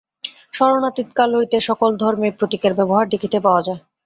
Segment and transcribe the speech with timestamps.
[0.53, 3.81] স্মরণাতীত কাল হইতে সকল ধর্মেই প্রতীকের ব্যবহার দেখিতে পাওয়া যায়।